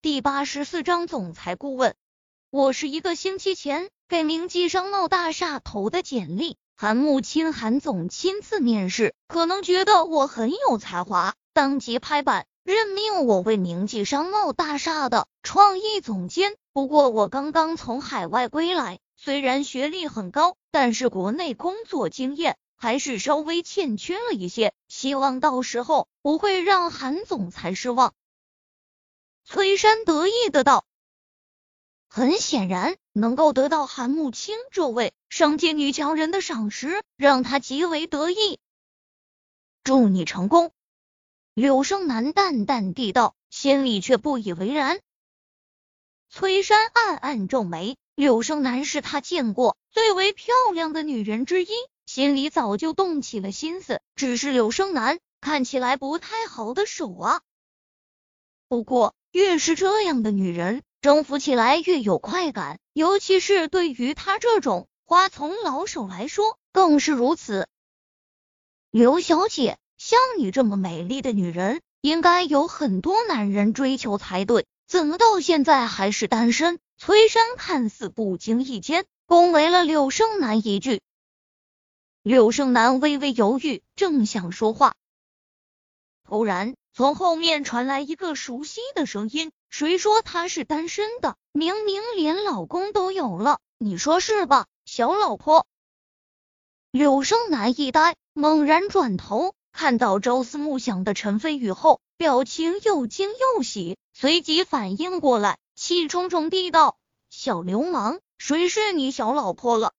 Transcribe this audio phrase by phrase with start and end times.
[0.00, 1.96] 第八十四章总裁顾问。
[2.50, 16.54] 我是一个星期前给明记商贸大厦投的简历，韩木青韩总亲自面试，可能觉得我很有才华，当即拍板任命我为明记商贸大厦的创意总监。
[16.72, 22.56] 不过我刚刚从海外归来，虽然学历很高，但是国内工作经验。
[22.80, 28.14] 还是稍微欠缺了一些，希望到时候不会让韩总裁失望。
[29.50, 30.84] 崔山得意的道
[32.06, 38.58] ：“很显然，能够得到韩慕清这位上界女强人的赏识，让他极为得意。
[39.84, 40.70] 祝你成功。”
[41.56, 45.00] 柳生男淡淡地道，心里却不以为然。
[46.28, 51.68] 崔山暗暗皱眉，柳生男是他见过最为漂亮的女人之一。
[52.04, 57.40] 心里早就动起了心思，只是柳生男看起来不太好的手啊。
[58.68, 67.66] 不过，越是这样的女人，征服起来越有快感，尤其是对于他这种花丛老手来说，更是如此。
[68.90, 76.78] 刘小姐，像你这么美丽的女人，应该有很多男人追求才对，怎么到现在还是单身？
[76.98, 81.00] 崔山看似不经意间恭维了柳胜男一句。
[82.22, 84.94] 柳胜男微微犹豫，正想说话，
[86.28, 91.36] 突然从后面传来一个熟悉的声音：“谁说他是单身的？
[91.52, 95.66] 明明连老公都有了，你说是吧，小老婆？”
[96.92, 106.98] 柳胜男一呆，猛然转头看到朝思暮想的陈飞宇后，表情又惊又喜，随即反应过来，气冲冲地道
[107.30, 109.94] ：“小流氓，谁是你小老婆了？”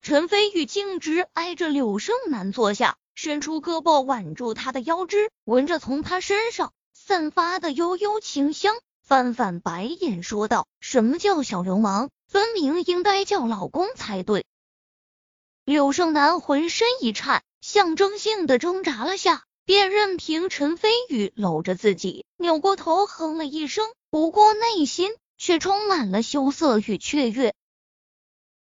[0.00, 12.10] 陈飞宇径直挨着柳胜男坐下，伸出胳膊挽住他的腰肢，闻着从他身上散发的悠悠清香，翻翻白眼说道：“什么叫小流氓？
[12.26, 14.46] 分明应该叫老公才对。”
[15.64, 27.54] 柳胜男浑身一颤，象征性的挣扎了下，便任凭陈飞宇搂着自己，扭过头哼了一声，不过内心却充满了羞涩与雀跃。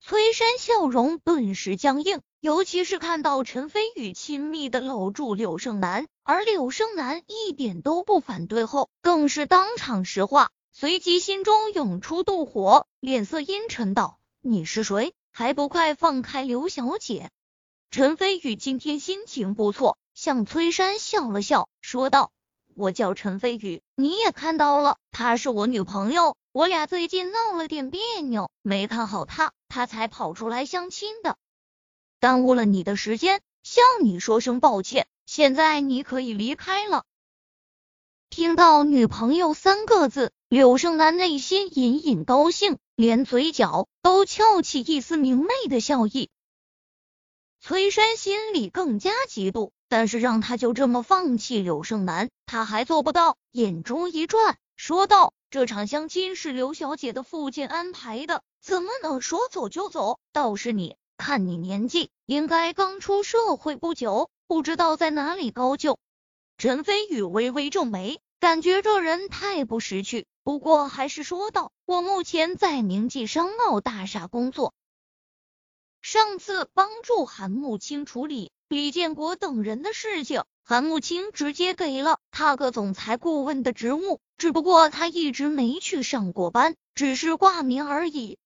[0.00, 15.14] 崔山笑容顿时僵硬，尤其是看到陈飞宇亲密的搂住柳胜男，而柳胜男一点都不反对后，更是当场石化，随即心中涌出妒火，脸色阴沉道：“你是谁？
[15.32, 17.30] 还不快放开刘小姐！”
[17.90, 22.30] 陈飞宇今天心情不错，向崔山笑了笑，说道
[22.76, 31.38] ：“我叫陈飞宇，你也看到了，她是我女朋友。”我俩最近闹了点别扭，没看好她，她才跑出来相亲的，
[32.24, 35.06] 耽误了你的时间，向你说声抱歉。
[35.26, 37.04] 现在你可以离开了。
[38.30, 46.30] 听到女朋友三个字，柳胜男内心隐隐高兴，连嘴角都翘起一丝明媚的笑意。
[47.60, 53.36] 崔山心里更加嫉妒，但是让他就这么放弃柳胜男，他还做不到。
[53.50, 55.34] 眼中一转，说道。
[55.50, 60.18] 这场相亲是刘小姐的父亲安排的，怎么能说走就走？
[60.32, 65.98] 倒是你，看你年纪，应该刚出社会不久，不知道在哪里高就。
[66.58, 74.74] 陈飞宇微微皱眉，感觉这人太不识趣，不过还是说道：“我目前在明记商贸大厦工作，
[76.02, 88.38] 上次帮助韩慕清处理李建国等人的事情。”韩慕清直接给了他个总裁顾问的职务，只不过他一直没去上过班，只是挂名而已。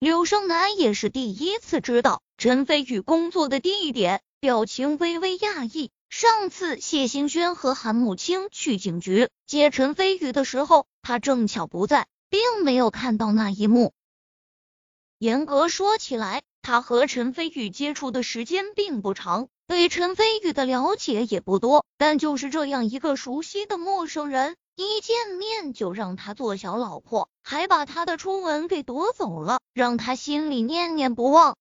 [0.00, 5.90] 柳胜男也是第一次知道陈飞宇工作的地点，表情微微讶异。
[6.08, 13.92] 上次谢兴轩和韩慕清去警局接陈飞宇的时候，他正巧不在，并没有看到那一幕。
[15.18, 19.48] 严格说起来，他和陈飞宇接触的时间并不长。
[19.66, 31.56] 对陈飞宇的了解也不多，但就是这样一个熟悉的陌生人，一见面就让他做小老婆，还把他的初吻给夺走了，让他心里念念不忘。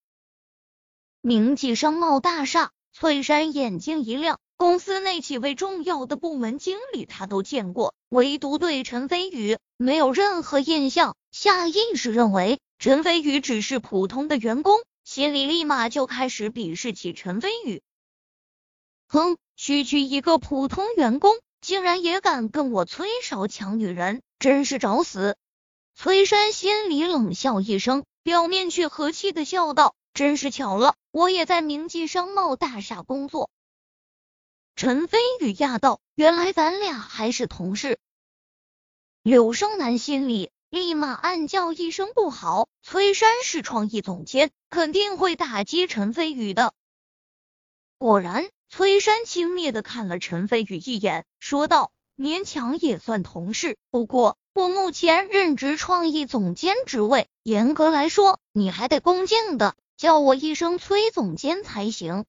[1.19, 17.81] 明记商贸大厦，翠山眼睛一亮，公司内几位重要的部门经理他都见过，唯独对陈飞宇没有任何印象，下意识认为陈飞宇只是普通的员工，心里立马就开始鄙视起陈飞宇。
[19.07, 25.37] 哼，区区一个普通员工，竟然也敢跟我崔少抢女人，真是找死！
[25.95, 33.49] 崔山心里冷笑一声，表面却和气的笑道：“真是巧了，我也在明记商贸大厦工作。”
[34.75, 37.97] 陈飞宇讶道：“原来咱俩还是同事。”
[39.23, 46.73] 柳生男心里立马暗叫一声不好，崔山是创意总监，肯定会打击陈飞宇的。
[47.97, 62.25] 果然，崔山轻蔑的看了陈飞宇一眼，说道：“勉强也算同事，不过我目前任职创意总监职位，严格来说，你还得恭敬的叫我一声崔总监才行。”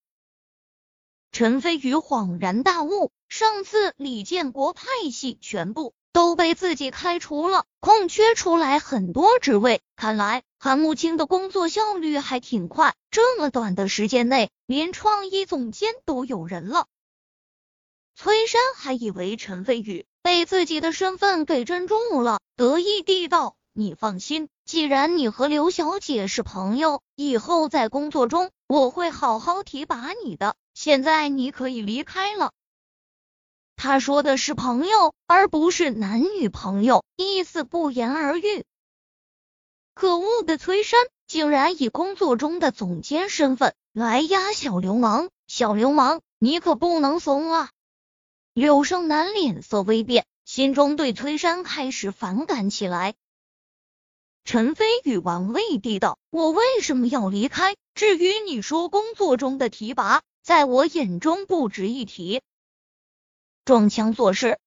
[1.33, 14.51] 陈飞宇恍然大悟，上次李建国派系全部都被自己开除了，空缺出来很多职位，看来韩慕清的工作效率还挺快，这么短的时间内。
[14.67, 16.89] 连创意总监都有人了，
[18.17, 30.57] 崔山还以为陈飞宇被自己的身份给镇住了，得意地道：“你放心，既然你和刘小姐是朋友，以后在工作中我会好好提拔你的。
[30.75, 32.51] 现在你可以离开了。”
[33.79, 38.65] 他说的是朋友，而不是男女朋友，意思不言而喻。
[39.95, 43.77] 可恶的崔山竟然以工作中的总监身份。
[43.93, 45.31] 来压，小流氓！
[45.47, 47.71] 小流氓，你可不能怂啊！
[48.53, 53.15] 柳胜男脸色微变，心中对崔山开始反感起来。
[54.45, 57.77] 陈飞宇玩味地道：“我为什么要离开？
[57.95, 62.41] 至于你说工作中的提拔，在我眼中不值一提。”
[63.69, 64.59] 装腔作势。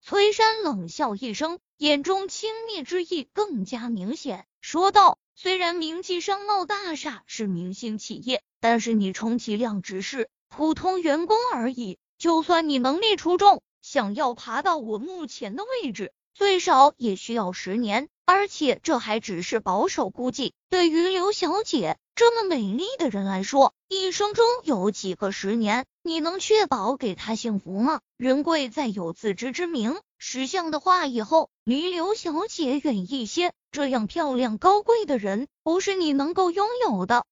[0.00, 5.18] 崔山冷笑一声，眼中轻蔑之意更加明显，说道。
[5.34, 11.98] 虽然名记商贸大厦是明星企业，但是你充其量只是普通员工而已。
[12.16, 18.08] 就算你能力出众，想要爬到我目前的位置，最少也需要十年。
[18.24, 20.54] 而且这还只是保守估计。
[20.70, 28.02] 对于刘小姐这么美丽的人来说，一生中有几个十年，你能确保给她幸福吗？
[28.18, 33.54] 人贵在有自知之明，识相的话，以后离刘小姐远一些。
[33.70, 37.24] 这样漂亮高贵的人，不是你能够拥有的。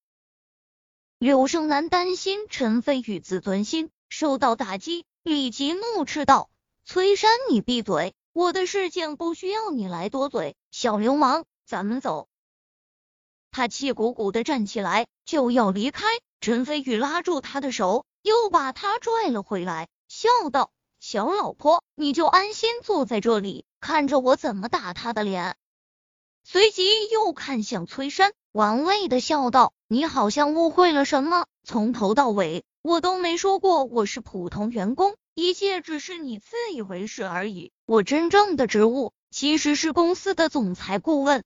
[1.19, 6.49] 柳胜男担心陈飞宇自尊心受到打击，立即怒斥道
[6.83, 8.15] ：“崔山，你闭嘴！
[8.33, 12.27] 我的事情不需要你来多嘴。”小流氓，咱们走！
[13.51, 16.07] 他气鼓鼓的站起来，就要离开。
[16.41, 25.57] 陈飞宇拉住他的手，又把他拽了回来，笑道：“小老婆，你就安心坐在这里，看着我怎么打他的脸。”
[26.45, 31.47] 随即又看向崔山，玩味的笑道：“你好像误会了什么？
[31.65, 37.73] 从头到尾，我都没说过我是普通员工，一切只是你自以为是而已。
[37.87, 41.43] 我真正的职务……”其实是公司的总裁顾问。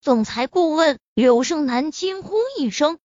[0.00, 3.00] 总裁顾问柳胜男惊呼一声，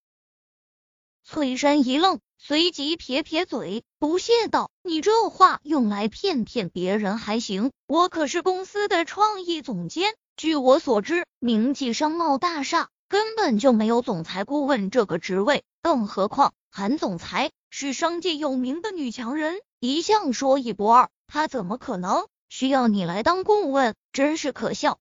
[1.24, 10.14] 崔山一愣，随即撇撇嘴，不屑道：“你这话用来骗骗别人还行，我可是公司的创意总监。
[10.36, 24.98] 据我所知，名记商贸大厦根本就没有总裁顾问这个职位，更何况韩总裁是商界有名的女强人，一向说一不二，他怎么可能？”需要你来当顾问，真是可笑。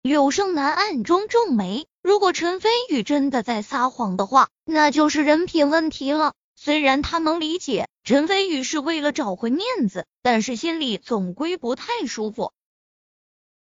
[0.00, 6.34] 柳胜男暗中皱眉，如果陈飞宇真的在撒谎的话，那就是人品问题了。
[6.54, 12.52] 虽然他能理解陈飞宇是为了找回面子，但是心里总归不太舒服。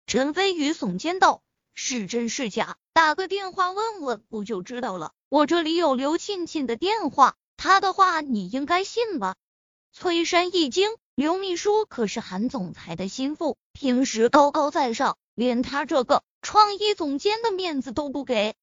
[0.08, 1.42] 陈飞宇耸肩道
[1.76, 2.78] ：“是真是假？
[2.94, 5.12] 打个电话问问不就知道了？
[5.28, 9.36] 我这里有刘庆庆的电话，他的话你应该信吧？”
[9.92, 10.90] 崔山一惊。
[11.16, 18.56] 刘秘书可是韩总裁的心腹，平时高高在上，连他这个创意总监的面子都不给。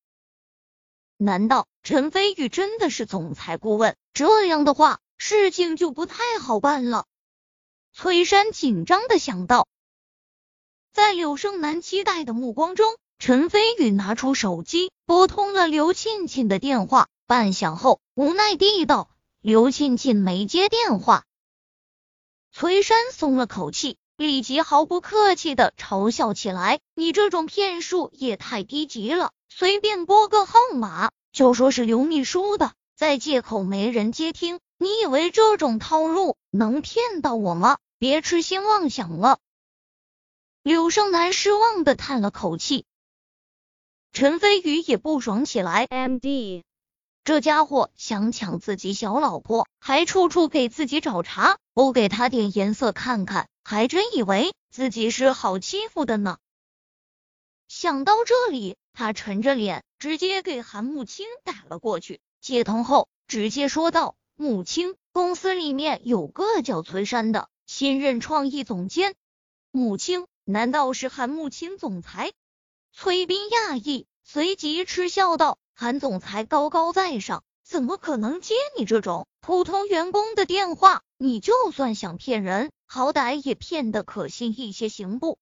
[1.17, 3.97] 难道陈飞宇真的是总裁顾问？
[4.13, 7.07] 这样的话，事情就不太好办了。
[7.93, 9.67] 崔山紧张的想到。
[10.93, 17.09] 在柳胜男期待的目光中，陈飞宇拿出手机，拨通了刘庆庆的电话。
[17.27, 21.25] 半响后，无奈地道：“刘庆庆没接电话。”
[22.53, 29.31] 崔山松了口气，立即毫不客气的嘲笑起来：“你这种骗术也太低级了！
[29.49, 37.79] 随便拨个号码就说是刘秘书的，再借口没人接听，你以为这种套路能骗到我吗？
[38.01, 39.39] 别痴心妄想了。”
[40.65, 42.87] 柳胜男失望的叹了口气，
[44.13, 46.65] 陈飞宇也不爽起来：“M D。”
[47.29, 56.39] 这家伙想抢自己小老婆，还处处给自己找茬，不给他点颜色看看，还真以为自己是好欺负的呢。
[57.69, 62.23] 想到这里，他沉着脸，直接给韩慕青打了过去。
[62.41, 69.15] 接通后，直接说道：“慕青，公司里面有个叫崔山的新任创意总监。”
[69.71, 72.33] 母亲，难道是韩慕青总裁？
[72.95, 81.03] 崔斌讶异，随即嗤笑道：“韩总裁高高在上，怎么可能接你这种普通员工的电话？
[81.19, 85.39] 你就算想骗人，好歹也骗得可信一些，行不？”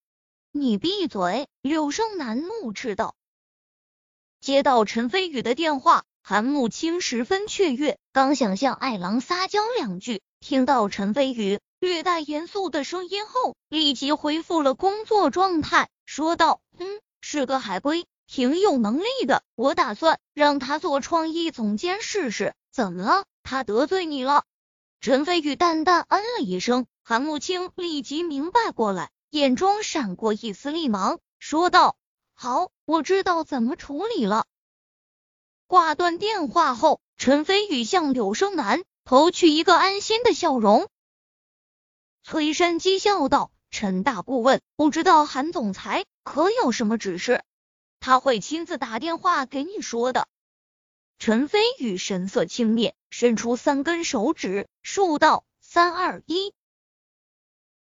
[0.53, 1.49] 你闭嘴！
[1.63, 3.15] 柳胜男怒斥道。
[4.39, 22.55] 接到陈飞宇的电话，韩慕清十分雀跃，刚想向爱郎撒娇两句，听到陈飞宇略带严肃的声音后，立即恢复了工作状态，说道：“嗯，是个海归，挺有能力的，我打算让他做创意总监试试。
[22.71, 23.25] 怎么了？
[23.43, 24.45] 他得罪你了？”
[25.01, 29.11] 陈飞宇淡淡嗯了一声，韩慕清立即明白过来。
[29.31, 31.97] 眼中闪过一丝厉芒，说道
[32.35, 34.47] ：“好，我知道怎么处理了。”
[35.69, 40.89] 挂断电话后，陈飞宇向柳生男投去一个安心的笑容。
[42.23, 47.43] 崔山讥笑道：“陈大顾问，不知道韩总裁可有什么指示？
[48.07, 50.29] 他会亲自打电话给你说的。”
[51.19, 56.55] 陈飞宇神色轻蔑，伸出三根手指，数道：“三二一。”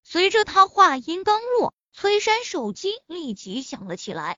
[0.03, 4.37] 随着他话音刚落，崔山手机立即响了起来。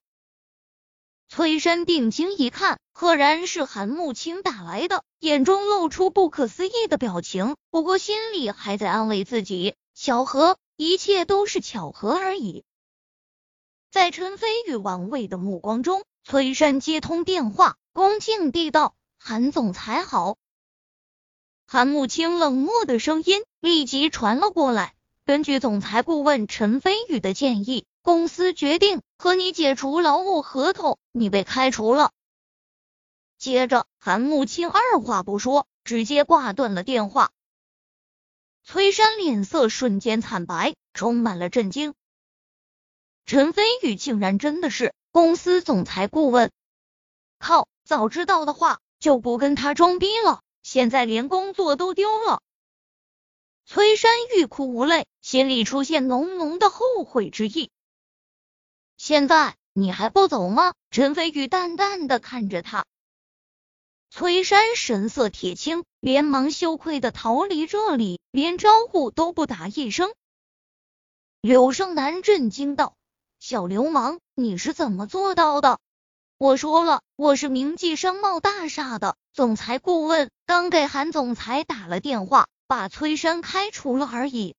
[1.26, 12.66] 崔山定睛一看，赫然是韩慕清打来的，眼中露出不可思议的表情，不过心里还在安慰自己：巧合，一切都是巧合而已。
[13.90, 20.36] 在陈飞宇玩味的目光中，崔山接通电话，恭敬地道：“韩总裁好。”
[21.66, 24.94] 韩慕清冷漠的声音立即传了过来。
[25.24, 32.12] 根据总裁顾问陈飞宇的建议，公司决定和你解除劳务合同，你被开除了。
[33.38, 37.30] 接着，韩慕清二话不说，直接挂断了电话。
[38.64, 41.94] 崔山脸色瞬间惨白，充满了震惊。
[43.28, 46.50] 陈飞宇竟然真的是公司总裁顾问！
[47.38, 52.40] 靠，早知道的话就不跟他装逼了，现在连工作都丢了。
[53.66, 57.70] 崔山欲哭无泪，心里出现浓浓的后悔之意。
[58.96, 60.72] 现在你还不走吗？
[60.90, 62.86] 陈飞宇淡淡的看着他。
[64.08, 70.14] 崔山神色铁青，连忙羞愧的逃离这里，连招呼都不打一声。
[71.42, 72.96] 柳胜男震惊道
[73.40, 75.78] ：“小流氓，你是怎么做到的？”
[76.38, 82.48] 我说了，我是明记商贸大厦的总裁顾问，刚给韩总裁打了电话。
[82.68, 84.54] 把崔山开除了而已。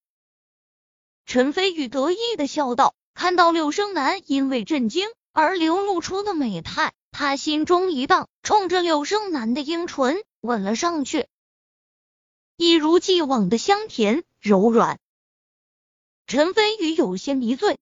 [1.27, 11.27] 陈飞宇得意的笑道，看到柳生男因为震惊而流露出的美态，他心中一荡，冲着柳生男的樱唇吻了上去，
[12.57, 14.99] 一如既往的香甜柔软。
[16.25, 17.77] 陈飞宇有些迷醉，